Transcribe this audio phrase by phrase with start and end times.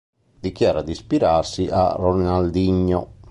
[0.39, 3.19] Dichiara di ispirarsi a Ronaldinho.